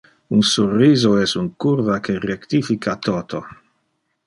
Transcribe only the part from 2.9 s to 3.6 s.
toto!